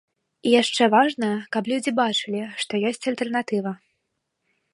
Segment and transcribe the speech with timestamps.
[0.47, 3.71] І яшчэ важна, каб людзі бачылі, што ёсць альтэрнатыва.